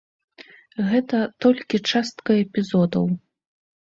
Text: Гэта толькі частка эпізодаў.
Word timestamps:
Гэта 0.89 1.17
толькі 1.43 1.77
частка 1.91 2.37
эпізодаў. 2.43 3.05